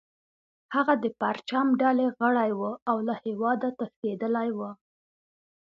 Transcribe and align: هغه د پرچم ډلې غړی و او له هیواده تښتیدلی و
هغه 0.75 0.93
د 1.03 1.05
پرچم 1.21 1.67
ډلې 1.81 2.07
غړی 2.19 2.51
و 2.59 2.61
او 2.89 2.97
له 3.07 3.13
هیواده 3.25 3.69
تښتیدلی 3.79 4.49
و 4.57 4.59